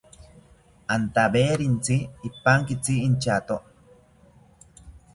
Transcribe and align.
Antawerintzi 0.95 1.95
ipankitzi 2.29 2.93
inchato 3.07 3.57